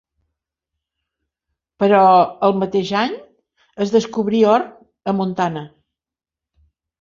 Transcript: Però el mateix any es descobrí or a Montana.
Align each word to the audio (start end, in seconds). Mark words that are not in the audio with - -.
Però 1.83 1.99
el 2.47 2.57
mateix 2.61 2.93
any 3.01 3.13
es 3.85 3.93
descobrí 3.97 4.41
or 4.55 4.67
a 5.13 5.17
Montana. 5.21 5.65